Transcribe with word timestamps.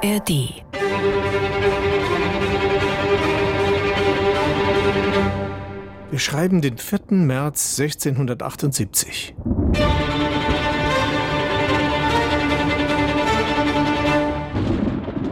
ARD. 0.00 0.62
Wir 6.10 6.18
schreiben 6.18 6.60
den 6.60 6.78
4. 6.78 7.00
März 7.10 7.80
1678. 7.80 9.34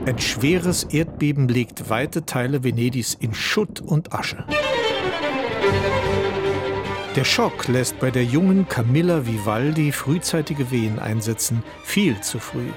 Ein 0.05 0.19
schweres 0.19 0.85
Erdbeben 0.85 1.47
legt 1.47 1.89
weite 1.89 2.25
Teile 2.27 2.65
Venedigs 2.65 3.15
in 3.15 3.35
Schutt 3.35 3.81
und 3.81 4.13
Asche. 4.13 4.45
Der 7.15 7.25
Schock 7.25 7.69
lässt 7.69 8.01
bei 8.01 8.11
der 8.11 8.25
jungen 8.25 8.69
Camilla 8.69 9.27
Vivaldi 9.27 9.93
frühzeitige 9.93 10.71
Wehen 10.73 10.99
einsetzen, 10.99 11.63
viel 11.85 12.21
zu 12.21 12.41
früh. 12.41 12.71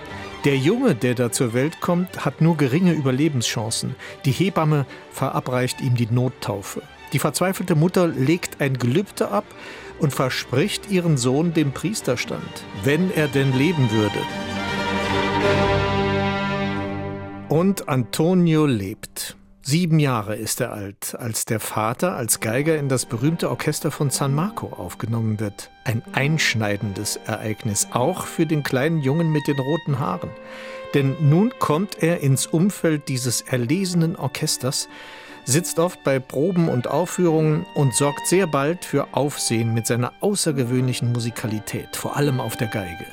Der 0.45 0.55
Junge, 0.55 0.95
der 0.95 1.15
da 1.15 1.33
zur 1.33 1.53
Welt 1.53 1.81
kommt, 1.81 2.23
hat 2.23 2.39
nur 2.39 2.55
geringe 2.55 2.93
Überlebenschancen. 2.93 3.95
Die 4.23 4.31
Hebamme 4.31 4.85
verabreicht 5.11 5.81
ihm 5.81 5.95
die 5.95 6.07
Nottaufe. 6.09 6.81
Die 7.11 7.19
verzweifelte 7.19 7.75
Mutter 7.75 8.07
legt 8.07 8.61
ein 8.61 8.77
Gelübde 8.77 9.29
ab 9.31 9.43
und 9.99 10.13
verspricht 10.13 10.89
ihren 10.89 11.17
Sohn 11.17 11.53
dem 11.53 11.73
Priesterstand, 11.73 12.63
wenn 12.85 13.11
er 13.11 13.27
denn 13.27 13.51
leben 13.57 13.91
würde. 13.91 14.19
Und 17.49 17.89
Antonio 17.89 18.65
lebt. 18.65 19.35
Sieben 19.69 19.99
Jahre 19.99 20.35
ist 20.35 20.61
er 20.61 20.73
alt, 20.73 21.15
als 21.19 21.45
der 21.45 21.59
Vater 21.59 22.15
als 22.15 22.39
Geiger 22.39 22.79
in 22.79 22.89
das 22.89 23.05
berühmte 23.05 23.51
Orchester 23.51 23.91
von 23.91 24.09
San 24.09 24.33
Marco 24.33 24.65
aufgenommen 24.65 25.39
wird. 25.39 25.69
Ein 25.83 26.01
einschneidendes 26.11 27.17
Ereignis, 27.27 27.87
auch 27.91 28.25
für 28.25 28.47
den 28.47 28.63
kleinen 28.63 28.99
Jungen 28.99 29.31
mit 29.31 29.47
den 29.47 29.59
roten 29.59 29.99
Haaren. 29.99 30.31
Denn 30.95 31.15
nun 31.19 31.53
kommt 31.59 32.01
er 32.01 32.21
ins 32.21 32.47
Umfeld 32.47 33.09
dieses 33.09 33.41
erlesenen 33.41 34.15
Orchesters, 34.15 34.89
sitzt 35.45 35.77
oft 35.77 36.03
bei 36.03 36.17
Proben 36.17 36.67
und 36.67 36.87
Aufführungen 36.87 37.67
und 37.75 37.93
sorgt 37.93 38.25
sehr 38.25 38.47
bald 38.47 38.83
für 38.85 39.13
Aufsehen 39.13 39.75
mit 39.75 39.85
seiner 39.85 40.13
außergewöhnlichen 40.21 41.11
Musikalität, 41.11 41.95
vor 41.95 42.17
allem 42.17 42.39
auf 42.39 42.57
der 42.57 42.69
Geige. 42.69 43.05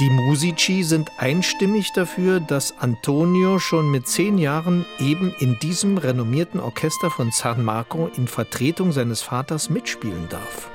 Die 0.00 0.10
Musici 0.10 0.82
sind 0.82 1.12
einstimmig 1.18 1.92
dafür, 1.92 2.40
dass 2.40 2.76
Antonio 2.78 3.60
schon 3.60 3.92
mit 3.92 4.08
zehn 4.08 4.38
Jahren 4.38 4.84
eben 4.98 5.32
in 5.38 5.56
diesem 5.60 5.98
renommierten 5.98 6.58
Orchester 6.58 7.12
von 7.12 7.30
San 7.30 7.62
Marco 7.62 8.10
in 8.16 8.26
Vertretung 8.26 8.90
seines 8.90 9.22
Vaters 9.22 9.70
mitspielen 9.70 10.28
darf. 10.28 10.68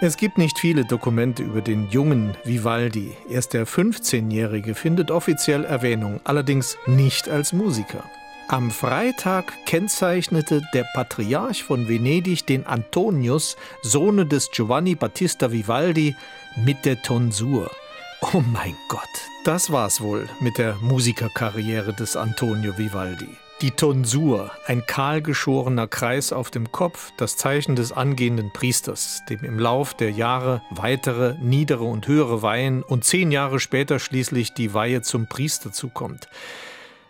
Es 0.00 0.16
gibt 0.16 0.38
nicht 0.38 0.58
viele 0.58 0.86
Dokumente 0.86 1.42
über 1.42 1.60
den 1.60 1.90
jungen 1.90 2.34
Vivaldi. 2.44 3.14
Erst 3.28 3.52
der 3.52 3.66
15-Jährige 3.66 4.74
findet 4.74 5.10
offiziell 5.10 5.66
Erwähnung, 5.66 6.20
allerdings 6.24 6.78
nicht 6.86 7.28
als 7.28 7.52
Musiker. 7.52 8.04
Am 8.48 8.70
Freitag 8.70 9.52
kennzeichnete 9.66 10.62
der 10.72 10.84
Patriarch 10.94 11.64
von 11.64 11.88
Venedig 11.88 12.46
den 12.46 12.64
Antonius, 12.64 13.56
Sohne 13.82 14.24
des 14.24 14.52
Giovanni 14.52 14.94
Battista 14.94 15.50
Vivaldi, 15.50 16.14
mit 16.54 16.84
der 16.84 17.02
Tonsur. 17.02 17.72
Oh 18.20 18.44
mein 18.52 18.76
Gott, 18.88 19.00
das 19.44 19.72
war's 19.72 20.00
wohl 20.00 20.28
mit 20.38 20.58
der 20.58 20.76
Musikerkarriere 20.76 21.92
des 21.92 22.14
Antonio 22.14 22.78
Vivaldi. 22.78 23.28
Die 23.62 23.72
Tonsur, 23.72 24.52
ein 24.66 24.86
kahlgeschorener 24.86 25.88
Kreis 25.88 26.32
auf 26.32 26.52
dem 26.52 26.70
Kopf, 26.70 27.10
das 27.16 27.36
Zeichen 27.36 27.74
des 27.74 27.90
angehenden 27.90 28.52
Priesters, 28.52 29.22
dem 29.28 29.42
im 29.42 29.58
Lauf 29.58 29.94
der 29.94 30.12
Jahre 30.12 30.62
weitere, 30.70 31.34
niedere 31.40 31.84
und 31.84 32.06
höhere 32.06 32.42
Weihen 32.42 32.84
und 32.84 33.04
zehn 33.04 33.32
Jahre 33.32 33.58
später 33.58 33.98
schließlich 33.98 34.54
die 34.54 34.72
Weihe 34.72 35.02
zum 35.02 35.26
Priester 35.26 35.72
zukommt. 35.72 36.28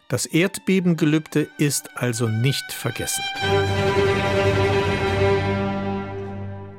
Das 0.09 0.25
Erdbebengelübde 0.25 1.49
ist 1.59 1.91
also 1.97 2.29
nicht 2.29 2.63
vergessen. 2.71 3.25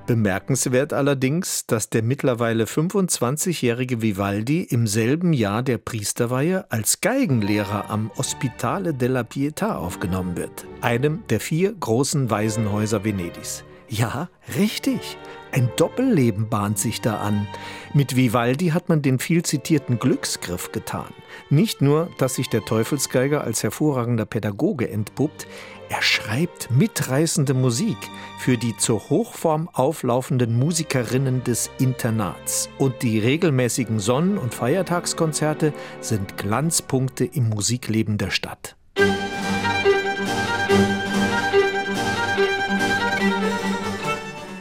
Bemerkenswert 0.05 0.93
allerdings, 0.93 1.65
dass 1.65 1.89
der 1.89 2.03
mittlerweile 2.03 2.63
25-jährige 2.63 4.01
Vivaldi 4.01 4.61
im 4.61 4.88
selben 4.88 5.33
Jahr 5.33 5.61
der 5.61 5.77
Priesterweihe 5.77 6.71
als 6.71 7.01
Geigenlehrer 7.01 7.89
am 7.89 8.11
Ospitale 8.15 8.93
della 8.93 9.23
Pietà 9.23 9.75
aufgenommen 9.75 10.38
wird, 10.38 10.65
einem 10.79 11.25
der 11.29 11.41
vier 11.41 11.73
großen 11.73 12.29
Waisenhäuser 12.29 13.03
Venedigs. 13.03 13.65
Ja, 13.89 14.29
richtig. 14.57 15.17
Ein 15.53 15.71
Doppelleben 15.77 16.49
bahnt 16.49 16.77
sich 16.77 16.99
da 16.99 17.19
an. 17.19 17.47
Mit 17.93 18.17
Vivaldi 18.17 18.67
hat 18.67 18.89
man 18.89 19.01
den 19.01 19.17
viel 19.17 19.43
zitierten 19.43 19.97
Glücksgriff 19.97 20.71
getan. 20.73 21.13
Nicht 21.49 21.81
nur, 21.81 22.09
dass 22.17 22.35
sich 22.35 22.49
der 22.49 22.65
Teufelsgeiger 22.65 23.43
als 23.43 23.63
hervorragender 23.63 24.25
Pädagoge 24.25 24.89
entpuppt, 24.89 25.47
er 25.89 26.01
schreibt 26.01 26.69
mitreißende 26.69 27.53
Musik 27.53 27.97
für 28.39 28.57
die 28.57 28.75
zur 28.75 29.09
Hochform 29.09 29.69
auflaufenden 29.71 30.59
Musikerinnen 30.59 31.45
des 31.45 31.69
Internats. 31.79 32.69
Und 32.77 33.01
die 33.03 33.19
regelmäßigen 33.19 33.99
Sonnen- 33.99 34.37
und 34.37 34.53
Feiertagskonzerte 34.53 35.73
sind 36.01 36.37
Glanzpunkte 36.37 37.23
im 37.23 37.47
Musikleben 37.47 38.17
der 38.17 38.31
Stadt. 38.31 38.75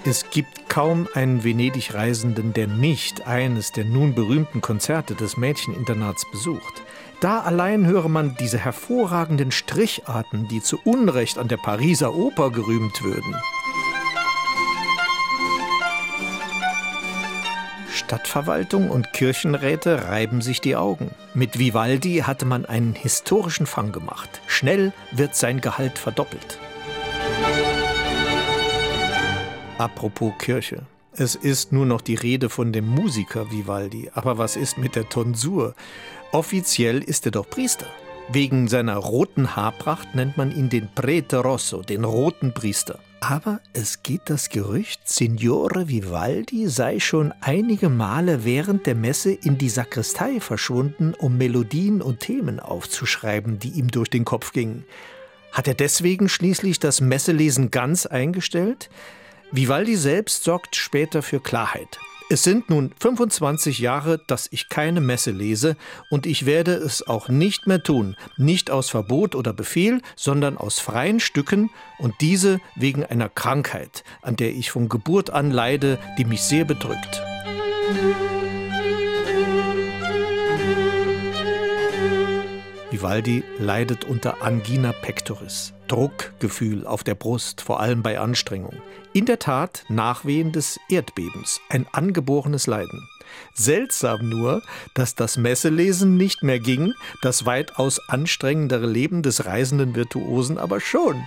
Es 0.09 0.31
gibt 0.31 0.69
kaum 0.69 1.09
einen 1.15 1.43
Venedig-Reisenden, 1.43 2.53
der 2.53 2.69
nicht 2.69 3.27
eines 3.27 3.73
der 3.73 3.85
nun 3.85 4.15
berühmten 4.15 4.61
Konzerte 4.61 5.17
des 5.17 5.37
Mädcheninternats 5.37 6.31
besucht. 6.31 6.85
Da 7.19 7.41
allein 7.41 7.87
höre 7.87 8.09
man 8.09 8.37
diese 8.39 8.57
hervorragenden 8.57 9.51
Stricharten, 9.51 10.47
die 10.47 10.63
zu 10.63 10.79
Unrecht 10.85 11.39
an 11.39 11.49
der 11.49 11.57
Pariser 11.57 12.15
Oper 12.15 12.53
gerühmt 12.53 13.03
würden. 13.03 13.35
Stadtverwaltung 17.91 18.91
und 18.91 19.13
Kirchenräte 19.13 20.05
reiben 20.05 20.41
sich 20.41 20.61
die 20.61 20.77
Augen. 20.77 21.11
Mit 21.35 21.59
Vivaldi 21.59 22.23
hatte 22.25 22.45
man 22.45 22.65
einen 22.65 22.95
historischen 22.95 23.67
Fang 23.67 23.91
gemacht. 23.91 24.41
Schnell 24.47 24.93
wird 25.11 25.35
sein 25.35 25.61
Gehalt 25.61 25.99
verdoppelt. 25.99 26.61
Apropos 29.79 30.33
Kirche. 30.39 30.87
Es 31.13 31.35
ist 31.35 31.71
nur 31.71 31.85
noch 31.85 32.01
die 32.01 32.15
Rede 32.15 32.49
von 32.49 32.73
dem 32.73 32.89
Musiker 32.89 33.51
Vivaldi. 33.51 34.11
Aber 34.15 34.39
was 34.39 34.57
ist 34.57 34.79
mit 34.79 34.97
der 34.97 35.09
Tonsur? 35.11 35.75
Offiziell 36.33 37.03
ist 37.03 37.27
er 37.27 37.33
doch 37.33 37.49
Priester. 37.51 37.87
Wegen 38.31 38.69
seiner 38.69 38.97
roten 38.97 39.55
Haarpracht 39.55 40.15
nennt 40.15 40.39
man 40.39 40.51
ihn 40.51 40.71
den 40.71 40.89
Prete 40.95 41.39
Rosso, 41.39 41.83
den 41.83 42.05
roten 42.05 42.55
Priester. 42.55 42.99
Aber 43.21 43.61
es 43.75 44.03
geht 44.03 44.23
das 44.27 44.49
Gerücht, 44.49 45.01
Signore 45.05 45.89
Vivaldi 45.89 46.69
sei 46.69 46.99
schon 46.99 47.35
einige 47.43 47.91
Male 47.91 48.47
während 48.47 48.87
der 48.87 48.95
Messe 48.95 49.33
in 49.33 49.59
die 49.59 49.69
Sakristei 49.69 50.41
verschwunden, 50.41 51.13
um 51.19 51.37
Melodien 51.37 52.01
und 52.01 52.21
Themen 52.21 52.61
aufzuschreiben, 52.61 53.59
die 53.59 53.71
ihm 53.71 53.91
durch 53.91 54.09
den 54.09 54.25
Kopf 54.25 54.53
gingen. 54.53 54.85
Hat 55.53 55.69
er 55.69 55.75
deswegen 55.75 56.31
schließlich 56.31 56.81
das 56.81 57.03
Messelesen 57.03 57.71
ganz 57.71 58.07
eingestellt? 58.07 58.89
Vivaldi 59.53 59.97
selbst 59.97 60.45
sorgt 60.45 60.77
später 60.77 61.23
für 61.23 61.41
Klarheit. 61.41 61.99
Es 62.29 62.43
sind 62.43 62.69
nun 62.71 62.93
25 63.01 63.79
Jahre, 63.79 64.21
dass 64.27 64.49
ich 64.51 64.69
keine 64.69 65.01
Messe 65.01 65.31
lese 65.31 65.77
und 66.11 66.27
ich 66.27 66.45
werde 66.45 66.73
es 66.73 67.07
auch 67.07 67.29
nicht 67.29 67.69
mehr 67.69 67.81
tun, 67.81 68.17
nicht 68.37 68.73
aus 68.73 68.91
Verbot 68.91 69.37
oder 69.37 69.53
Befehl, 69.53 70.03
sondern 70.17 70.59
aus 70.59 70.81
freien 70.81 71.21
Stücken 71.21 71.71
und 71.99 72.15
diese 72.21 72.61
wegen 72.75 73.05
einer 73.05 73.29
Krankheit, 73.29 74.03
an 74.23 74.35
der 74.35 74.51
ich 74.51 74.73
von 74.73 74.89
Geburt 74.89 75.31
an 75.31 75.53
leide, 75.53 76.01
die 76.19 76.25
mich 76.25 76.43
sehr 76.43 76.65
bedrückt. 76.65 77.23
Vivaldi 82.91 83.45
leidet 83.61 84.05
unter 84.05 84.43
Angina 84.43 84.93
pectoris, 84.93 85.75
Druckgefühl 85.89 86.87
auf 86.87 87.05
der 87.05 87.15
Brust, 87.15 87.61
vor 87.61 87.81
allem 87.81 88.03
bei 88.03 88.19
Anstrengung. 88.19 88.75
In 89.13 89.27
der 89.27 89.39
Tat 89.39 89.85
Nachwehen 89.89 90.53
des 90.53 90.79
Erdbebens, 90.89 91.61
ein 91.69 91.87
angeborenes 91.93 92.67
Leiden. 92.67 93.09
Seltsam 93.55 94.29
nur, 94.29 94.63
dass 94.95 95.15
das 95.15 95.37
Messelesen 95.37 96.17
nicht 96.17 96.43
mehr 96.43 96.61
ging, 96.61 96.95
das 97.23 97.47
weitaus 97.47 98.01
anstrengendere 98.09 98.87
Leben 98.87 99.23
des 99.23 99.47
reisenden 99.47 99.95
Virtuosen 99.95 100.59
aber 100.59 100.81
schon. 100.81 101.23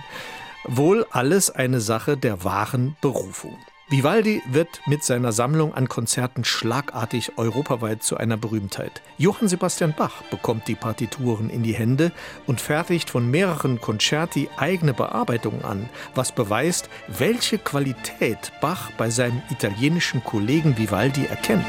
Wohl 0.64 1.06
alles 1.10 1.50
eine 1.50 1.80
Sache 1.80 2.16
der 2.16 2.44
wahren 2.44 2.96
Berufung. 3.00 3.58
Vivaldi 3.90 4.40
wird 4.48 4.82
mit 4.86 5.02
seiner 5.02 5.32
Sammlung 5.32 5.74
an 5.74 5.88
Konzerten 5.88 6.44
schlagartig 6.44 7.32
europaweit 7.38 8.04
zu 8.04 8.16
einer 8.16 8.36
Berühmtheit. 8.36 9.02
Johann 9.18 9.48
Sebastian 9.48 9.94
Bach 9.96 10.22
bekommt 10.30 10.68
die 10.68 10.76
Partituren 10.76 11.50
in 11.50 11.64
die 11.64 11.72
Hände 11.72 12.12
und 12.46 12.60
fertigt 12.60 13.10
von 13.10 13.28
mehreren 13.28 13.80
Concerti 13.80 14.48
eigene 14.56 14.94
Bearbeitungen 14.94 15.64
an, 15.64 15.88
was 16.14 16.30
beweist, 16.30 16.88
welche 17.08 17.58
Qualität 17.58 18.52
Bach 18.60 18.92
bei 18.96 19.10
seinem 19.10 19.42
italienischen 19.50 20.22
Kollegen 20.22 20.78
Vivaldi 20.78 21.26
erkennt. 21.26 21.66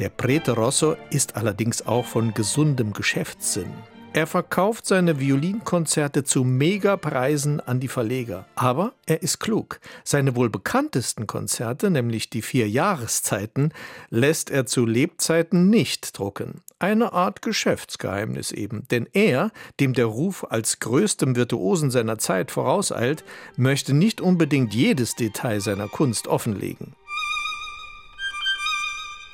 Der 0.00 0.08
Prete 0.08 0.56
Rosso 0.56 0.96
ist 1.10 1.36
allerdings 1.36 1.86
auch 1.86 2.04
von 2.04 2.34
gesundem 2.34 2.92
Geschäftssinn. 2.92 3.70
Er 4.14 4.28
verkauft 4.28 4.86
seine 4.86 5.18
Violinkonzerte 5.18 6.22
zu 6.22 6.44
Megapreisen 6.44 7.58
an 7.58 7.80
die 7.80 7.88
Verleger. 7.88 8.46
Aber 8.54 8.92
er 9.06 9.24
ist 9.24 9.40
klug. 9.40 9.80
Seine 10.04 10.36
wohl 10.36 10.50
bekanntesten 10.50 11.26
Konzerte, 11.26 11.90
nämlich 11.90 12.30
die 12.30 12.42
vier 12.42 12.68
Jahreszeiten, 12.68 13.72
lässt 14.10 14.50
er 14.50 14.66
zu 14.66 14.86
Lebzeiten 14.86 15.68
nicht 15.68 16.16
drucken. 16.16 16.62
Eine 16.78 17.12
Art 17.12 17.42
Geschäftsgeheimnis 17.42 18.52
eben. 18.52 18.86
Denn 18.92 19.08
er, 19.12 19.50
dem 19.80 19.94
der 19.94 20.06
Ruf 20.06 20.46
als 20.48 20.78
größtem 20.78 21.34
Virtuosen 21.34 21.90
seiner 21.90 22.18
Zeit 22.18 22.52
vorauseilt, 22.52 23.24
möchte 23.56 23.94
nicht 23.94 24.20
unbedingt 24.20 24.74
jedes 24.74 25.16
Detail 25.16 25.60
seiner 25.60 25.88
Kunst 25.88 26.28
offenlegen. 26.28 26.94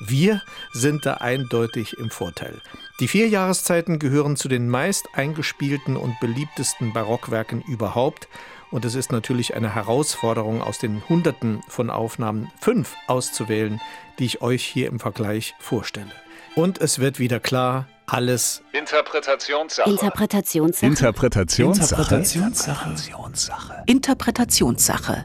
Wir 0.01 0.43
sind 0.73 1.05
da 1.05 1.15
eindeutig 1.15 1.99
im 1.99 2.11
Vorteil. 2.11 2.61
Die 3.01 3.09
vier 3.09 3.29
Jahreszeiten 3.29 3.99
gehören 3.99 4.37
zu 4.37 4.49
den 4.49 4.69
meist 4.69 5.09
eingespielten 5.13 5.97
und 5.97 6.19
beliebtesten 6.21 6.95
Barockwerken 6.95 7.63
überhaupt. 7.63 8.29
Und 8.71 8.85
es 8.85 8.95
ist 8.95 9.13
natürlich 9.13 9.55
eine 9.55 9.75
Herausforderung, 9.75 10.63
aus 10.63 10.79
den 10.79 11.07
Hunderten 11.09 11.61
von 11.69 11.91
Aufnahmen 11.91 12.51
fünf 12.61 12.95
auszuwählen, 13.09 13.81
die 14.19 14.25
ich 14.25 14.41
euch 14.43 14.65
hier 14.65 14.89
im 14.89 15.01
Vergleich 15.01 15.55
vorstelle. 15.59 16.13
Und 16.55 16.79
es 16.79 16.99
wird 16.99 17.19
wieder 17.19 17.41
klar, 17.41 17.87
alles 18.07 18.63
Interpretationssache. 18.73 19.91
Interpretationssache. 19.91 20.87
Interpretationssache. 20.87 22.05
Interpretationssache. 22.11 23.83
Interpretationssache. 23.87 25.25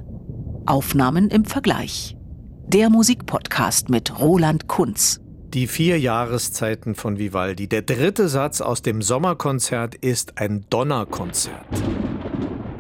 Aufnahmen 0.66 1.30
im 1.30 1.46
Vergleich. 1.46 2.15
Der 2.76 2.90
Musikpodcast 2.90 3.88
mit 3.88 4.20
Roland 4.20 4.68
Kunz. 4.68 5.22
Die 5.54 5.66
vier 5.66 5.98
Jahreszeiten 5.98 6.94
von 6.94 7.18
Vivaldi. 7.18 7.70
Der 7.70 7.84
dritte 7.84 8.28
Satz 8.28 8.60
aus 8.60 8.82
dem 8.82 9.02
Sommerkonzert 9.02 9.96
ist 9.96 10.40
ein 10.40 10.66
Donnerkonzert. 10.70 11.66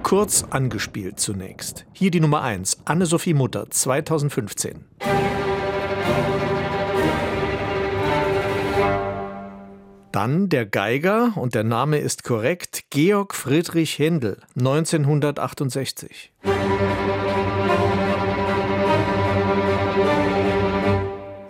Kurz 0.03 0.43
angespielt 0.49 1.21
zunächst. 1.21 1.85
Hier 1.93 2.11
die 2.11 2.19
Nummer 2.19 2.41
1, 2.41 2.79
Anne-Sophie 2.83 3.33
Mutter, 3.33 3.69
2015. 3.69 4.83
Dann 10.11 10.49
der 10.49 10.65
Geiger, 10.65 11.31
und 11.37 11.55
der 11.55 11.63
Name 11.63 11.99
ist 11.99 12.25
korrekt, 12.25 12.83
Georg 12.89 13.33
Friedrich 13.33 13.97
Händel, 13.97 14.41
1968. 14.57 16.33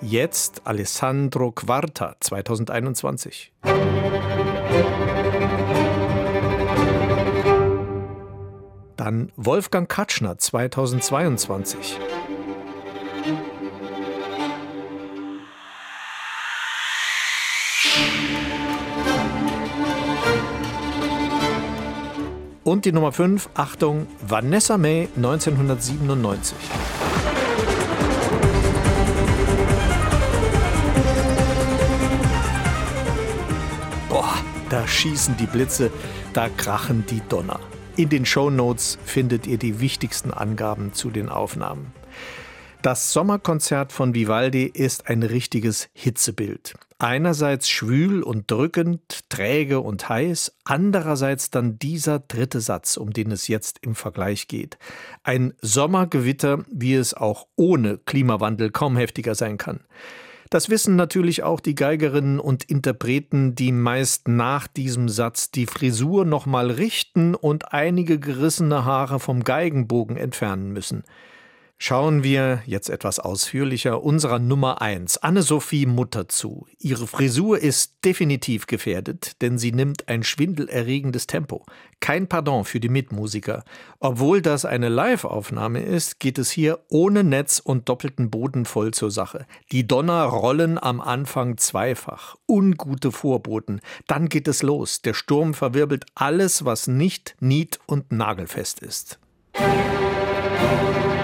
Jetzt 0.07 0.61
Alessandro 0.65 1.51
Quarta 1.51 2.15
2021. 2.19 3.51
Dann 8.97 9.31
Wolfgang 9.35 9.89
Katschner 9.89 10.37
2022. 10.37 11.97
Und 22.63 22.85
die 22.85 22.91
Nummer 22.91 23.11
5, 23.11 23.49
Achtung, 23.55 24.05
Vanessa 24.21 24.77
May 24.77 25.09
1997. 25.15 26.55
Da 34.75 34.85
schießen 34.85 35.37
die 35.37 35.45
Blitze, 35.45 35.89
da 36.33 36.49
krachen 36.49 37.05
die 37.09 37.21
Donner. 37.29 37.61
In 37.95 38.09
den 38.09 38.25
Show 38.25 38.49
Notes 38.49 38.97
findet 39.05 39.47
ihr 39.47 39.57
die 39.57 39.79
wichtigsten 39.79 40.31
Angaben 40.31 40.91
zu 40.91 41.11
den 41.11 41.29
Aufnahmen. 41.29 41.93
Das 42.81 43.13
Sommerkonzert 43.13 43.93
von 43.93 44.13
Vivaldi 44.13 44.65
ist 44.65 45.07
ein 45.07 45.23
richtiges 45.23 45.87
Hitzebild. 45.93 46.73
Einerseits 46.99 47.69
schwül 47.69 48.21
und 48.21 48.51
drückend, 48.51 49.29
träge 49.29 49.79
und 49.79 50.09
heiß, 50.09 50.57
andererseits 50.65 51.51
dann 51.51 51.79
dieser 51.79 52.19
dritte 52.19 52.59
Satz, 52.59 52.97
um 52.97 53.13
den 53.13 53.31
es 53.31 53.47
jetzt 53.47 53.79
im 53.81 53.95
Vergleich 53.95 54.49
geht. 54.49 54.77
Ein 55.23 55.53
Sommergewitter, 55.61 56.65
wie 56.69 56.95
es 56.95 57.13
auch 57.13 57.47
ohne 57.55 57.97
Klimawandel 57.99 58.71
kaum 58.71 58.97
heftiger 58.97 59.35
sein 59.35 59.57
kann. 59.57 59.79
Das 60.49 60.69
wissen 60.69 60.95
natürlich 60.95 61.43
auch 61.43 61.59
die 61.59 61.75
Geigerinnen 61.75 62.39
und 62.39 62.63
Interpreten, 62.65 63.55
die 63.55 63.71
meist 63.71 64.27
nach 64.27 64.67
diesem 64.67 65.09
Satz 65.09 65.49
die 65.49 65.65
Frisur 65.65 66.23
nochmal 66.23 66.69
richten 66.69 67.33
und 67.33 67.73
einige 67.73 68.19
gerissene 68.19 68.85
Haare 68.85 69.19
vom 69.19 69.43
Geigenbogen 69.43 70.17
entfernen 70.17 70.71
müssen. 70.71 71.03
Schauen 71.77 72.23
wir 72.23 72.63
jetzt 72.65 72.89
etwas 72.89 73.19
ausführlicher 73.19 74.01
unserer 74.01 74.39
Nummer 74.39 74.81
1, 74.81 75.17
Anne-Sophie 75.17 75.85
Mutter 75.85 76.29
zu. 76.29 76.67
Ihre 76.79 77.05
Frisur 77.05 77.59
ist 77.59 77.95
definitiv 78.05 78.65
gefährdet, 78.65 79.41
denn 79.41 79.57
sie 79.57 79.73
nimmt 79.73 80.07
ein 80.07 80.23
schwindelerregendes 80.23 81.27
Tempo. 81.27 81.65
Kein 81.99 82.27
Pardon 82.27 82.63
für 82.63 82.79
die 82.79 82.87
Mitmusiker. 82.87 83.65
Obwohl 83.99 84.41
das 84.41 84.63
eine 84.63 84.87
Live-Aufnahme 84.87 85.81
ist, 85.81 86.21
geht 86.21 86.37
es 86.37 86.49
hier 86.49 86.79
ohne 86.89 87.25
Netz 87.25 87.59
und 87.59 87.89
doppelten 87.89 88.29
Boden 88.29 88.63
voll 88.63 88.93
zur 88.93 89.11
Sache. 89.11 89.45
Die 89.73 89.85
Donner 89.85 90.23
rollen 90.23 90.81
am 90.81 91.01
Anfang 91.01 91.57
zweifach. 91.57 92.37
Ungute 92.47 93.11
Vorboten. 93.11 93.81
Dann 94.07 94.29
geht 94.29 94.47
es 94.47 94.63
los. 94.63 95.01
Der 95.01 95.13
Sturm 95.13 95.53
verwirbelt 95.53 96.05
alles, 96.15 96.63
was 96.63 96.87
nicht 96.87 97.35
nied- 97.41 97.79
und 97.85 98.13
nagelfest 98.13 98.79
ist. 98.79 99.19
Ja, 99.59 101.14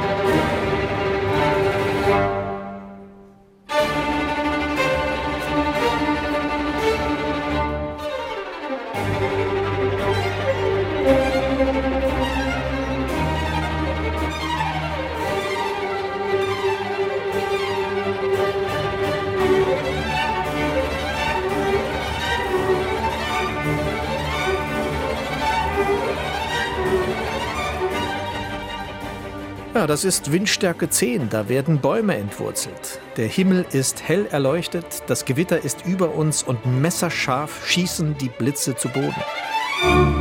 das 29.92 30.06
ist 30.06 30.32
Windstärke 30.32 30.90
10, 30.90 31.28
da 31.28 31.50
werden 31.50 31.82
Bäume 31.82 32.16
entwurzelt. 32.16 33.02
Der 33.18 33.28
Himmel 33.28 33.66
ist 33.74 34.02
hell 34.02 34.26
erleuchtet, 34.32 35.04
das 35.08 35.26
Gewitter 35.26 35.66
ist 35.66 35.86
über 35.86 36.16
uns 36.16 36.44
und 36.44 36.66
messerscharf 36.66 37.68
schießen 37.68 38.18
die 38.18 38.30
Blitze 38.30 38.74
zu 38.78 38.88
Boden. 38.88 40.21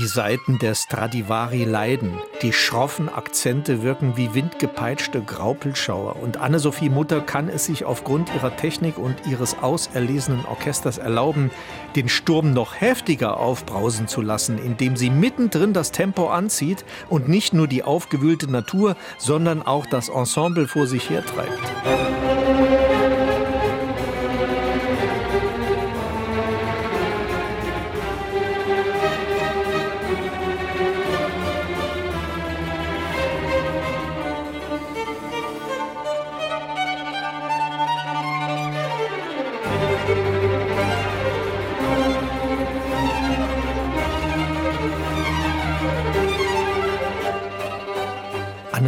Die 0.00 0.06
Saiten 0.06 0.58
der 0.58 0.74
Stradivari 0.74 1.64
leiden. 1.64 2.14
Die 2.40 2.54
schroffen 2.54 3.10
Akzente 3.10 3.82
wirken 3.82 4.16
wie 4.16 4.32
windgepeitschte 4.32 5.20
Graupelschauer. 5.20 6.16
Und 6.22 6.38
Anne-Sophie 6.38 6.88
Mutter 6.88 7.20
kann 7.20 7.50
es 7.50 7.66
sich 7.66 7.84
aufgrund 7.84 8.34
ihrer 8.34 8.56
Technik 8.56 8.96
und 8.96 9.26
ihres 9.26 9.58
auserlesenen 9.58 10.46
Orchesters 10.46 10.96
erlauben, 10.96 11.50
den 11.96 12.08
Sturm 12.08 12.54
noch 12.54 12.80
heftiger 12.80 13.36
aufbrausen 13.36 14.08
zu 14.08 14.22
lassen, 14.22 14.56
indem 14.56 14.96
sie 14.96 15.10
mittendrin 15.10 15.74
das 15.74 15.92
Tempo 15.92 16.30
anzieht 16.30 16.86
und 17.10 17.28
nicht 17.28 17.52
nur 17.52 17.68
die 17.68 17.82
aufgewühlte 17.82 18.50
Natur, 18.50 18.96
sondern 19.18 19.60
auch 19.60 19.84
das 19.84 20.08
Ensemble 20.08 20.66
vor 20.66 20.86
sich 20.86 21.10
hertreibt. 21.10 21.60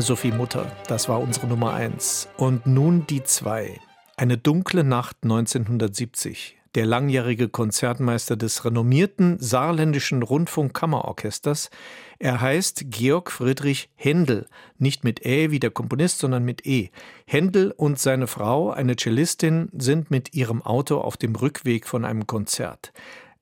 Anne-Sophie 0.02 0.32
Mutter, 0.32 0.66
das 0.88 1.08
war 1.08 1.20
unsere 1.20 1.46
Nummer 1.46 1.74
eins. 1.74 2.28
Und 2.36 2.66
nun 2.66 3.06
die 3.06 3.22
zwei. 3.22 3.78
Eine 4.16 4.36
dunkle 4.36 4.82
Nacht 4.82 5.18
1970. 5.22 6.56
Der 6.74 6.86
langjährige 6.86 7.48
Konzertmeister 7.48 8.34
des 8.34 8.64
renommierten 8.64 9.38
saarländischen 9.38 10.24
Rundfunkkammerorchesters. 10.24 11.70
Er 12.18 12.40
heißt 12.40 12.86
Georg 12.86 13.30
Friedrich 13.30 13.90
Händel. 13.94 14.48
Nicht 14.76 15.04
mit 15.04 15.24
Ä 15.24 15.52
wie 15.52 15.60
der 15.60 15.70
Komponist, 15.70 16.18
sondern 16.18 16.44
mit 16.44 16.66
E. 16.66 16.90
Händel 17.24 17.70
und 17.70 18.00
seine 18.00 18.26
Frau, 18.26 18.72
eine 18.72 18.96
Cellistin, 18.96 19.68
sind 19.72 20.10
mit 20.10 20.34
ihrem 20.34 20.62
Auto 20.62 20.98
auf 20.98 21.16
dem 21.16 21.36
Rückweg 21.36 21.86
von 21.86 22.04
einem 22.04 22.26
Konzert. 22.26 22.92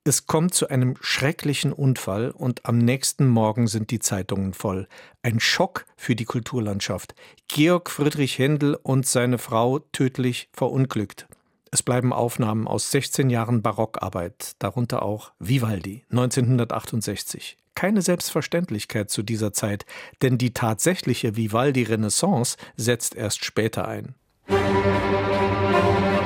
Es 0.02 0.26
kommt 0.26 0.54
zu 0.54 0.68
einem 0.70 0.94
schrecklichen 1.02 1.74
Unfall 1.74 2.30
und 2.30 2.64
am 2.64 2.78
nächsten 2.78 3.28
Morgen 3.28 3.66
sind 3.66 3.90
die 3.90 3.98
Zeitungen 3.98 4.54
voll. 4.54 4.88
Ein 5.22 5.40
Schock 5.40 5.84
für 5.94 6.16
die 6.16 6.24
Kulturlandschaft. 6.24 7.14
Georg 7.48 7.90
Friedrich 7.90 8.38
Händel 8.38 8.78
und 8.82 9.06
seine 9.06 9.36
Frau 9.36 9.80
tödlich 9.92 10.48
verunglückt. 10.54 11.28
Es 11.70 11.82
bleiben 11.82 12.14
Aufnahmen 12.14 12.66
aus 12.66 12.90
16 12.90 13.28
Jahren 13.28 13.60
Barockarbeit, 13.60 14.52
darunter 14.58 15.02
auch 15.02 15.32
Vivaldi 15.38 16.06
1968. 16.10 17.58
Keine 17.74 18.00
Selbstverständlichkeit 18.00 19.10
zu 19.10 19.22
dieser 19.22 19.52
Zeit, 19.52 19.84
denn 20.22 20.38
die 20.38 20.54
tatsächliche 20.54 21.36
Vivaldi-Renaissance 21.36 22.56
setzt 22.74 23.14
erst 23.14 23.44
später 23.44 23.86
ein. 23.86 24.14
Musik 24.48 26.19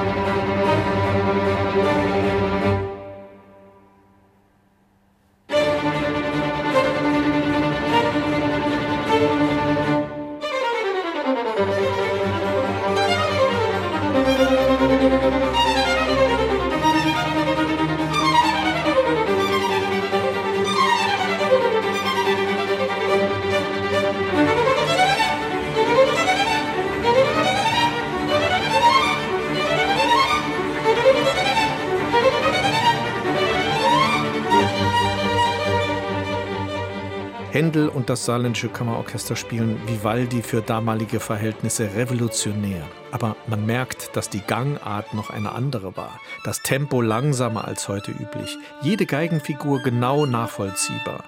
Händel 37.55 37.89
und 37.89 38.11
das 38.11 38.25
Saarländische 38.25 38.69
Kammerorchester 38.69 39.37
spielen 39.37 39.81
Vivaldi 39.87 40.43
für 40.43 40.61
damalige 40.61 41.21
Verhältnisse 41.21 41.95
revolutionär. 41.95 42.83
Aber 43.13 43.37
man 43.47 43.65
merkt, 43.65 44.17
dass 44.17 44.29
die 44.29 44.41
Gangart 44.41 45.15
noch 45.15 45.31
eine 45.31 45.53
andere 45.53 45.97
war. 45.97 46.19
Das 46.43 46.63
Tempo 46.63 47.01
langsamer 47.01 47.65
als 47.65 47.87
heute 47.87 48.11
üblich. 48.11 48.59
Jede 48.83 49.07
Geigenfigur 49.07 49.81
genau 49.85 50.27
nachvollziehbar. 50.27 51.23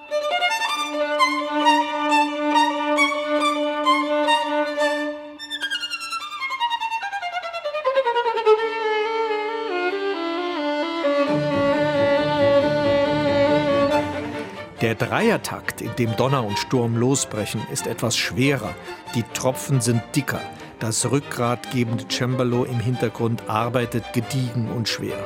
Der 14.87 14.95
Dreiertakt, 14.95 15.81
in 15.81 15.93
dem 15.97 16.15
Donner 16.15 16.45
und 16.45 16.57
Sturm 16.57 16.95
losbrechen, 16.95 17.59
ist 17.73 17.87
etwas 17.87 18.15
schwerer. 18.15 18.73
Die 19.15 19.23
Tropfen 19.33 19.81
sind 19.81 20.01
dicker. 20.15 20.39
Das 20.79 21.11
rückgratgebende 21.11 22.05
Cembalo 22.07 22.63
im 22.63 22.79
Hintergrund 22.79 23.49
arbeitet 23.49 24.13
gediegen 24.13 24.71
und 24.71 24.87
schwer. 24.87 25.17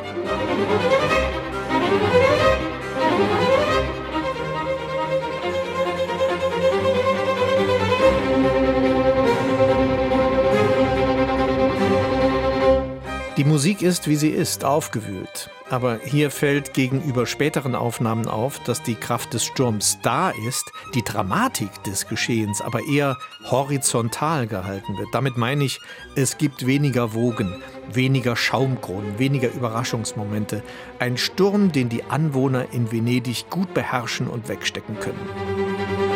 Die 13.42 13.48
Musik 13.48 13.82
ist, 13.82 14.08
wie 14.08 14.18
sie 14.18 14.30
ist, 14.30 14.64
aufgewühlt. 14.64 15.50
Aber 15.72 16.00
hier 16.04 16.30
fällt 16.30 16.76
gegenüber 16.76 17.26
späteren 17.26 17.74
Aufnahmen 17.74 18.28
auf, 18.28 18.60
dass 18.60 18.84
die 18.84 18.94
Kraft 18.94 19.34
des 19.34 19.46
Sturms 19.46 19.98
da 20.04 20.30
ist, 20.48 20.72
die 20.94 21.02
Dramatik 21.02 21.84
des 21.84 22.08
Geschehens 22.08 22.62
aber 22.62 22.82
eher 22.86 23.18
horizontal 23.46 24.46
gehalten 24.46 24.96
wird. 24.96 25.08
Damit 25.12 25.38
meine 25.38 25.64
ich, 25.64 25.80
es 26.14 26.38
gibt 26.38 26.68
weniger 26.68 27.16
Wogen, 27.16 27.64
weniger 27.92 28.36
Schaumkronen, 28.36 29.18
weniger 29.18 29.52
Überraschungsmomente. 29.52 30.62
Ein 31.00 31.18
Sturm, 31.18 31.72
den 31.72 31.90
die 31.90 32.04
Anwohner 32.04 32.72
in 32.72 32.92
Venedig 32.92 33.50
gut 33.50 33.74
beherrschen 33.74 34.28
und 34.28 34.50
wegstecken 34.50 35.00
können. 35.00 36.11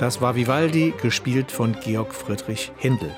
Das 0.00 0.22
war 0.22 0.34
Vivaldi, 0.34 0.94
gespielt 1.02 1.52
von 1.52 1.76
Georg 1.84 2.14
Friedrich 2.14 2.72
Händel. 2.78 3.14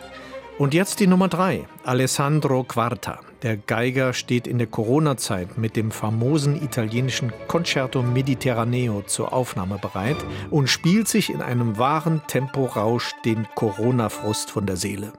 Und 0.58 0.74
jetzt 0.74 0.98
die 0.98 1.06
Nummer 1.06 1.28
drei, 1.28 1.68
Alessandro 1.84 2.64
Quarta. 2.64 3.20
Der 3.44 3.56
Geiger 3.56 4.12
steht 4.12 4.48
in 4.48 4.58
der 4.58 4.66
Corona-Zeit 4.66 5.56
mit 5.58 5.76
dem 5.76 5.92
famosen 5.92 6.60
italienischen 6.60 7.32
Concerto 7.46 8.02
Mediterraneo 8.02 9.02
zur 9.02 9.32
Aufnahme 9.32 9.78
bereit 9.78 10.16
und 10.50 10.68
spielt 10.68 11.06
sich 11.06 11.30
in 11.30 11.40
einem 11.40 11.78
wahren 11.78 12.20
Temporausch 12.26 13.12
den 13.24 13.46
Corona-Frust 13.54 14.50
von 14.50 14.66
der 14.66 14.76
Seele. 14.76 15.12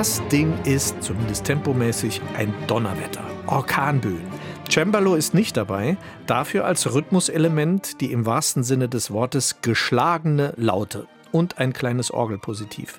Das 0.00 0.26
Ding 0.28 0.54
ist, 0.64 1.02
zumindest 1.02 1.44
tempomäßig, 1.44 2.22
ein 2.34 2.54
Donnerwetter. 2.66 3.22
Orkanböen. 3.46 4.24
Cembalo 4.66 5.14
ist 5.14 5.34
nicht 5.34 5.58
dabei, 5.58 5.98
dafür 6.26 6.64
als 6.64 6.94
Rhythmuselement 6.94 8.00
die 8.00 8.10
im 8.10 8.24
wahrsten 8.24 8.62
Sinne 8.62 8.88
des 8.88 9.10
Wortes 9.10 9.60
geschlagene 9.60 10.54
Laute 10.56 11.06
und 11.32 11.58
ein 11.58 11.74
kleines 11.74 12.10
Orgelpositiv. 12.10 12.98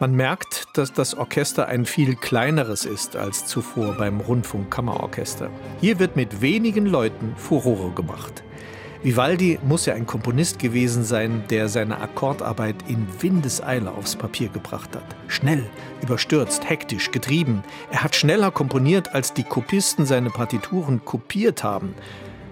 Man 0.00 0.16
merkt, 0.16 0.64
dass 0.74 0.92
das 0.92 1.14
Orchester 1.14 1.68
ein 1.68 1.84
viel 1.86 2.16
kleineres 2.16 2.86
ist 2.86 3.14
als 3.14 3.46
zuvor 3.46 3.92
beim 3.92 4.18
Rundfunkkammerorchester. 4.18 5.48
Hier 5.80 6.00
wird 6.00 6.16
mit 6.16 6.40
wenigen 6.40 6.86
Leuten 6.86 7.34
Furore 7.36 7.92
gemacht. 7.92 8.42
Vivaldi 9.06 9.60
muss 9.62 9.86
ja 9.86 9.94
ein 9.94 10.04
Komponist 10.04 10.58
gewesen 10.58 11.04
sein, 11.04 11.44
der 11.48 11.68
seine 11.68 12.00
Akkordarbeit 12.00 12.74
in 12.88 13.06
Windeseile 13.20 13.92
aufs 13.92 14.16
Papier 14.16 14.48
gebracht 14.48 14.96
hat. 14.96 15.04
Schnell, 15.28 15.64
überstürzt, 16.02 16.68
hektisch, 16.68 17.12
getrieben. 17.12 17.62
Er 17.92 18.02
hat 18.02 18.16
schneller 18.16 18.50
komponiert, 18.50 19.14
als 19.14 19.32
die 19.32 19.44
Kopisten 19.44 20.06
seine 20.06 20.30
Partituren 20.30 21.04
kopiert 21.04 21.62
haben. 21.62 21.94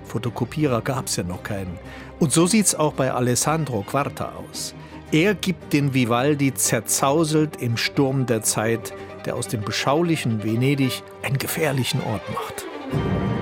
Fotokopierer 0.04 0.80
gab 0.80 1.06
es 1.08 1.16
ja 1.16 1.24
noch 1.24 1.42
keinen. 1.42 1.76
Und 2.20 2.32
so 2.32 2.46
sieht's 2.46 2.76
auch 2.76 2.92
bei 2.92 3.12
Alessandro 3.12 3.82
Quarta 3.82 4.34
aus. 4.48 4.76
Er 5.10 5.34
gibt 5.34 5.72
den 5.72 5.92
Vivaldi 5.92 6.54
zerzauselt 6.54 7.56
im 7.56 7.76
Sturm 7.76 8.26
der 8.26 8.42
Zeit, 8.42 8.94
der 9.26 9.34
aus 9.34 9.48
dem 9.48 9.62
beschaulichen 9.62 10.44
Venedig 10.44 11.02
einen 11.24 11.38
gefährlichen 11.38 12.00
Ort 12.04 12.22
macht. 12.32 13.33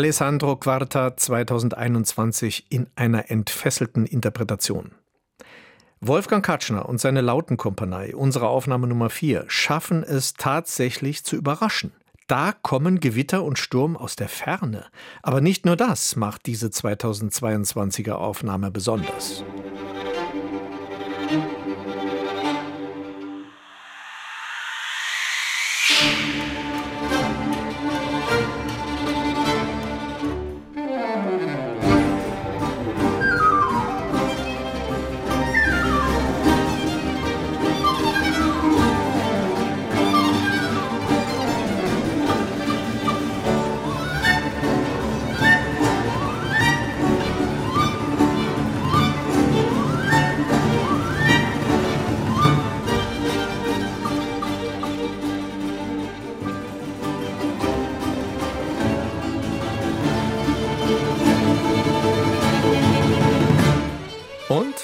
Alessandro 0.00 0.56
Quarta 0.56 1.14
2021 1.14 2.68
in 2.70 2.86
einer 2.96 3.30
entfesselten 3.30 4.06
Interpretation. 4.06 4.92
Wolfgang 6.00 6.42
Katschner 6.42 6.88
und 6.88 6.98
seine 6.98 7.20
Lautenkompanie, 7.20 8.14
unsere 8.14 8.48
Aufnahme 8.48 8.86
Nummer 8.86 9.10
4, 9.10 9.44
schaffen 9.48 10.02
es 10.02 10.32
tatsächlich 10.32 11.22
zu 11.22 11.36
überraschen. 11.36 11.92
Da 12.28 12.52
kommen 12.52 13.00
Gewitter 13.00 13.44
und 13.44 13.58
Sturm 13.58 13.94
aus 13.94 14.16
der 14.16 14.30
Ferne. 14.30 14.86
Aber 15.22 15.42
nicht 15.42 15.66
nur 15.66 15.76
das 15.76 16.16
macht 16.16 16.46
diese 16.46 16.68
2022er 16.68 18.12
Aufnahme 18.12 18.70
besonders. 18.70 19.44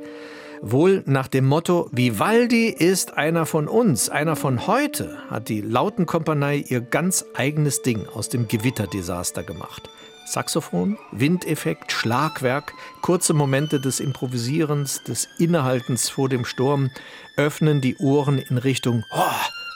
Wohl 0.61 1.01
nach 1.07 1.27
dem 1.27 1.45
Motto, 1.45 1.89
Vivaldi 1.91 2.67
ist 2.67 3.17
einer 3.17 3.47
von 3.47 3.67
uns, 3.67 4.09
einer 4.09 4.35
von 4.35 4.67
heute, 4.67 5.17
hat 5.29 5.49
die 5.49 5.61
Lautenkompanie 5.61 6.63
ihr 6.67 6.81
ganz 6.81 7.25
eigenes 7.33 7.81
Ding 7.81 8.05
aus 8.13 8.29
dem 8.29 8.47
Gewitterdesaster 8.47 9.41
gemacht. 9.41 9.89
Saxophon, 10.25 10.99
Windeffekt, 11.11 11.91
Schlagwerk, 11.91 12.73
kurze 13.01 13.33
Momente 13.33 13.79
des 13.79 13.99
Improvisierens, 13.99 15.03
des 15.03 15.27
Innehaltens 15.39 16.09
vor 16.09 16.29
dem 16.29 16.45
Sturm 16.45 16.91
öffnen 17.37 17.81
die 17.81 17.97
Ohren 17.97 18.37
in 18.37 18.57
Richtung, 18.57 19.03
oh, 19.13 19.31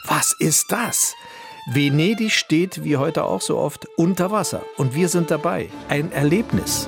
was 0.06 0.36
ist 0.38 0.70
das? 0.70 1.14
Venedig 1.68 2.32
steht, 2.32 2.84
wie 2.84 2.96
heute 2.96 3.24
auch 3.24 3.40
so 3.40 3.58
oft, 3.58 3.88
unter 3.96 4.30
Wasser. 4.30 4.62
Und 4.76 4.94
wir 4.94 5.08
sind 5.08 5.32
dabei. 5.32 5.68
Ein 5.88 6.12
Erlebnis. 6.12 6.86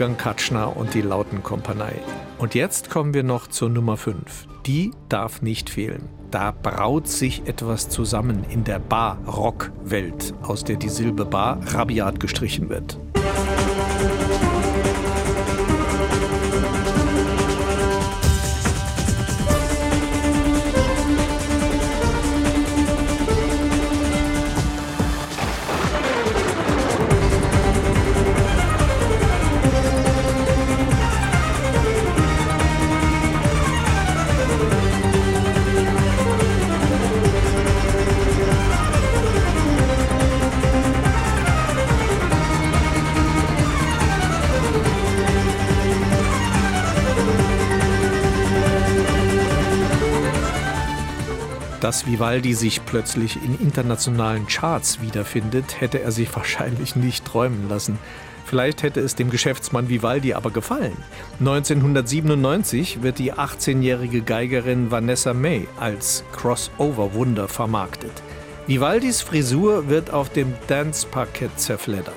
Wolfgang 0.00 0.18
Katschner 0.18 0.78
und 0.78 0.94
die 0.94 1.02
Lautenkompanie. 1.02 2.00
Und 2.38 2.54
jetzt 2.54 2.88
kommen 2.88 3.12
wir 3.12 3.22
noch 3.22 3.48
zur 3.48 3.68
Nummer 3.68 3.98
5. 3.98 4.46
Die 4.64 4.92
darf 5.10 5.42
nicht 5.42 5.68
fehlen. 5.68 6.08
Da 6.30 6.52
braut 6.52 7.06
sich 7.06 7.42
etwas 7.46 7.90
zusammen 7.90 8.46
in 8.48 8.64
der 8.64 8.78
Bar-Rock-Welt, 8.78 10.32
aus 10.40 10.64
der 10.64 10.76
die 10.76 10.88
Silbe 10.88 11.26
Bar 11.26 11.60
rabiat 11.74 12.18
gestrichen 12.18 12.70
wird. 12.70 12.98
Dass 52.00 52.10
Vivaldi 52.10 52.54
sich 52.54 52.86
plötzlich 52.86 53.36
in 53.44 53.60
internationalen 53.60 54.46
Charts 54.46 55.02
wiederfindet, 55.02 55.82
hätte 55.82 56.00
er 56.00 56.12
sich 56.12 56.34
wahrscheinlich 56.34 56.96
nicht 56.96 57.26
träumen 57.26 57.68
lassen. 57.68 57.98
Vielleicht 58.46 58.82
hätte 58.82 59.00
es 59.00 59.16
dem 59.16 59.28
Geschäftsmann 59.28 59.90
Vivaldi 59.90 60.32
aber 60.32 60.50
gefallen. 60.50 60.96
1997 61.40 63.02
wird 63.02 63.18
die 63.18 63.34
18-jährige 63.34 64.22
Geigerin 64.22 64.90
Vanessa 64.90 65.34
May 65.34 65.68
als 65.78 66.24
Crossover-Wunder 66.32 67.48
vermarktet. 67.48 68.22
Vivaldis 68.66 69.20
Frisur 69.20 69.90
wird 69.90 70.10
auf 70.10 70.30
dem 70.30 70.54
Dance-Parkett 70.68 71.60
zerfleddert. 71.60 72.14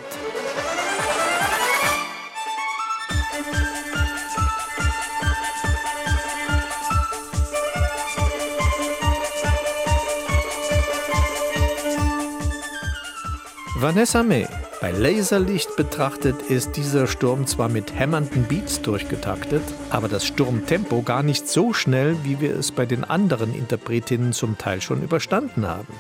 Vanessa 13.84 14.24
May. 14.24 14.48
Bei 14.80 14.92
Laserlicht 14.92 15.76
betrachtet 15.76 16.42
ist 16.44 16.78
dieser 16.78 17.06
Sturm 17.06 17.46
zwar 17.48 17.68
mit 17.68 17.94
hämmernden 17.94 18.46
Beats 18.46 18.82
durchgetaktet, 18.82 19.62
aber 19.90 20.08
das 20.08 20.26
Sturmtempo 20.26 21.02
gar 21.02 21.22
nicht 21.22 21.50
so 21.50 21.74
schnell, 21.74 22.16
wie 22.24 22.40
wir 22.40 22.56
es 22.58 22.72
bei 22.72 22.86
den 22.86 23.04
anderen 23.04 23.54
Interpretinnen 23.54 24.32
zum 24.32 24.58
Teil 24.58 24.80
schon 24.80 25.04
überstanden 25.04 25.68
haben. 25.68 25.94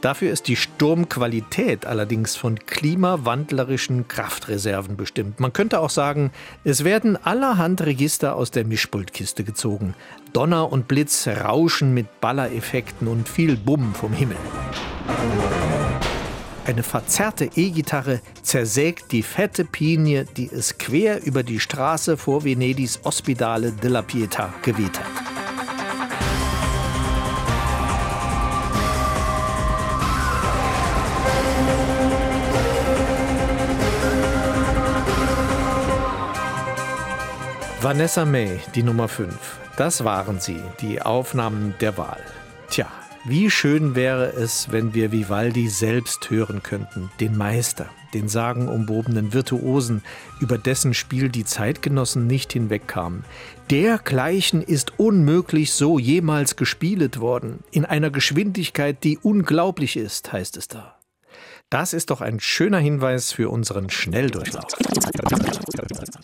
Dafür 0.00 0.32
ist 0.32 0.48
die 0.48 0.56
Sturmqualität 0.56 1.84
allerdings 1.84 2.36
von 2.36 2.58
klimawandlerischen 2.58 4.08
Kraftreserven 4.08 4.96
bestimmt. 4.96 5.40
Man 5.40 5.52
könnte 5.52 5.80
auch 5.80 5.90
sagen, 5.90 6.30
es 6.64 6.84
werden 6.84 7.22
allerhand 7.22 7.82
Register 7.82 8.34
aus 8.34 8.50
der 8.50 8.64
Mischpultkiste 8.64 9.44
gezogen. 9.44 9.94
Donner 10.32 10.72
und 10.72 10.88
Blitz 10.88 11.28
rauschen 11.28 11.92
mit 11.92 12.22
Ballereffekten 12.22 13.08
und 13.08 13.28
viel 13.28 13.58
Bumm 13.58 13.92
vom 13.92 14.14
Himmel. 14.14 14.38
Eine 16.70 16.84
verzerrte 16.84 17.50
E-Gitarre 17.56 18.20
zersägt 18.42 19.10
die 19.10 19.24
fette 19.24 19.64
Pinie, 19.64 20.24
die 20.36 20.48
es 20.48 20.78
quer 20.78 21.20
über 21.24 21.42
die 21.42 21.58
Straße 21.58 22.16
vor 22.16 22.44
Venedigs 22.44 23.00
Ospedale 23.02 23.72
della 23.72 24.02
Pietà 24.02 24.50
geweht 24.62 24.96
hat. 24.96 25.06
Vanessa 37.80 38.24
May, 38.24 38.60
die 38.76 38.84
Nummer 38.84 39.08
5. 39.08 39.34
Das 39.76 40.04
waren 40.04 40.38
sie, 40.38 40.62
die 40.80 41.02
Aufnahmen 41.02 41.74
der 41.80 41.98
Wahl. 41.98 42.22
Tja, 42.68 42.86
wie 43.24 43.50
schön 43.50 43.94
wäre 43.94 44.32
es, 44.32 44.72
wenn 44.72 44.94
wir 44.94 45.12
Vivaldi 45.12 45.68
selbst 45.68 46.30
hören 46.30 46.62
könnten, 46.62 47.10
den 47.20 47.36
Meister, 47.36 47.90
den 48.14 48.28
sagenumwobenen 48.28 49.34
Virtuosen, 49.34 50.02
über 50.40 50.56
dessen 50.56 50.94
Spiel 50.94 51.28
die 51.28 51.44
Zeitgenossen 51.44 52.26
nicht 52.26 52.52
hinwegkamen. 52.52 53.24
Dergleichen 53.70 54.62
ist 54.62 54.98
unmöglich 54.98 55.72
so 55.72 55.98
jemals 55.98 56.56
gespielet 56.56 57.20
worden, 57.20 57.62
in 57.70 57.84
einer 57.84 58.10
Geschwindigkeit, 58.10 59.04
die 59.04 59.18
unglaublich 59.18 59.96
ist, 59.96 60.32
heißt 60.32 60.56
es 60.56 60.68
da. 60.68 60.96
Das 61.68 61.92
ist 61.92 62.10
doch 62.10 62.20
ein 62.20 62.40
schöner 62.40 62.78
Hinweis 62.78 63.30
für 63.32 63.48
unseren 63.48 63.90
Schnelldurchlauf. 63.90 64.64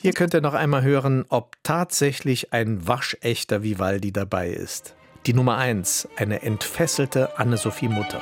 Hier 0.00 0.12
könnt 0.12 0.34
ihr 0.34 0.40
noch 0.40 0.54
einmal 0.54 0.82
hören, 0.82 1.24
ob 1.28 1.54
tatsächlich 1.62 2.52
ein 2.52 2.88
waschechter 2.88 3.62
Vivaldi 3.62 4.12
dabei 4.12 4.48
ist. 4.48 4.95
Die 5.26 5.34
Nummer 5.34 5.56
1, 5.56 6.08
eine 6.14 6.42
entfesselte 6.42 7.36
Anne-Sophie 7.36 7.88
Mutter. 7.88 8.20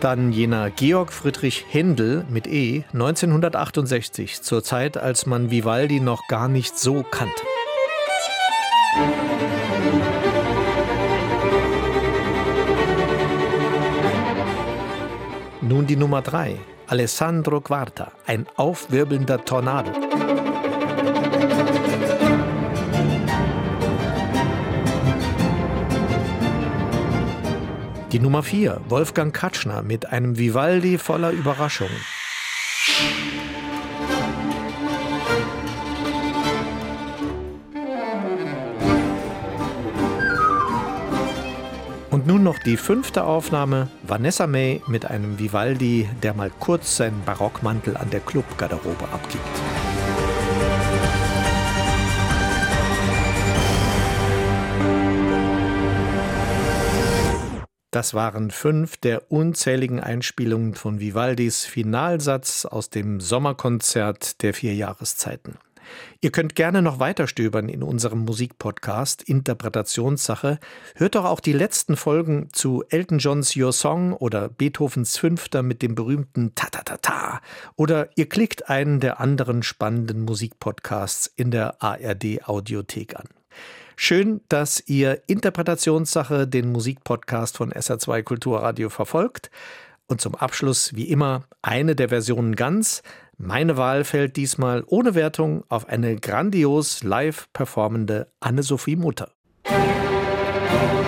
Dann 0.00 0.32
jener 0.32 0.70
Georg 0.70 1.12
Friedrich 1.12 1.66
Händel 1.68 2.24
mit 2.30 2.46
E 2.46 2.84
1968, 2.94 4.40
zur 4.40 4.64
Zeit, 4.64 4.96
als 4.96 5.26
man 5.26 5.50
Vivaldi 5.50 6.00
noch 6.00 6.26
gar 6.28 6.48
nicht 6.48 6.78
so 6.78 7.02
kannte. 7.02 7.42
Nun 15.60 15.86
die 15.86 15.96
Nummer 15.96 16.22
3, 16.22 16.56
Alessandro 16.90 17.60
Quarta, 17.60 18.12
ein 18.26 18.46
aufwirbelnder 18.56 19.44
Tornado. 19.44 19.92
Die 28.10 28.18
Nummer 28.18 28.42
4, 28.42 28.80
Wolfgang 28.88 29.34
Katschner 29.34 29.82
mit 29.82 30.06
einem 30.06 30.38
Vivaldi 30.38 30.96
voller 30.96 31.30
Überraschungen. 31.30 32.00
Nun 42.28 42.42
noch 42.42 42.58
die 42.58 42.76
fünfte 42.76 43.24
Aufnahme, 43.24 43.88
Vanessa 44.06 44.46
May 44.46 44.82
mit 44.86 45.06
einem 45.06 45.38
Vivaldi, 45.38 46.06
der 46.22 46.34
mal 46.34 46.50
kurz 46.50 46.98
seinen 46.98 47.24
Barockmantel 47.24 47.96
an 47.96 48.10
der 48.10 48.20
Clubgarderobe 48.20 49.08
abgibt. 49.10 49.42
Das 57.90 58.12
waren 58.12 58.50
fünf 58.50 58.98
der 58.98 59.32
unzähligen 59.32 59.98
Einspielungen 59.98 60.74
von 60.74 61.00
Vivaldis 61.00 61.64
Finalsatz 61.64 62.66
aus 62.66 62.90
dem 62.90 63.20
Sommerkonzert 63.20 64.42
der 64.42 64.52
vier 64.52 64.74
Jahreszeiten. 64.74 65.56
Ihr 66.20 66.30
könnt 66.30 66.54
gerne 66.54 66.82
noch 66.82 66.98
weiter 66.98 67.26
stöbern 67.26 67.68
in 67.68 67.82
unserem 67.82 68.20
Musikpodcast 68.24 69.22
Interpretationssache. 69.22 70.58
Hört 70.96 71.14
doch 71.14 71.24
auch 71.24 71.40
die 71.40 71.52
letzten 71.52 71.96
Folgen 71.96 72.48
zu 72.52 72.84
Elton 72.88 73.18
Johns 73.18 73.56
Your 73.56 73.72
Song 73.72 74.12
oder 74.12 74.48
Beethovens 74.48 75.16
Fünfter 75.16 75.62
mit 75.62 75.82
dem 75.82 75.94
berühmten 75.94 76.54
Ta-Ta-Ta-Ta. 76.54 77.40
Oder 77.76 78.08
ihr 78.16 78.28
klickt 78.28 78.68
einen 78.68 79.00
der 79.00 79.20
anderen 79.20 79.62
spannenden 79.62 80.22
Musikpodcasts 80.22 81.26
in 81.36 81.50
der 81.50 81.82
ARD 81.82 82.46
Audiothek 82.48 83.16
an. 83.16 83.28
Schön, 84.00 84.42
dass 84.48 84.80
ihr 84.86 85.22
Interpretationssache 85.26 86.46
den 86.46 86.70
Musikpodcast 86.70 87.56
von 87.56 87.72
SR2 87.72 88.22
Kulturradio 88.22 88.90
verfolgt. 88.90 89.50
Und 90.08 90.20
zum 90.20 90.34
Abschluss, 90.34 90.94
wie 90.94 91.08
immer, 91.08 91.44
eine 91.62 91.94
der 91.94 92.08
Versionen 92.08 92.56
ganz. 92.56 93.02
Meine 93.36 93.76
Wahl 93.76 94.04
fällt 94.04 94.36
diesmal 94.36 94.82
ohne 94.86 95.14
Wertung 95.14 95.64
auf 95.68 95.88
eine 95.88 96.16
grandios 96.16 97.04
live 97.04 97.48
performende 97.52 98.32
Anne-Sophie 98.40 98.96
Mutter. 98.96 99.30
Musik 99.68 101.07